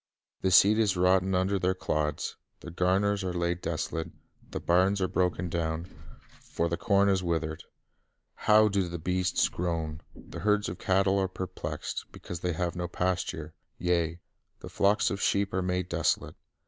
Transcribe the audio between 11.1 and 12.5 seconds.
are perplexed, because